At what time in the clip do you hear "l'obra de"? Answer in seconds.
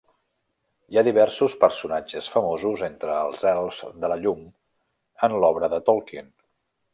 5.45-5.83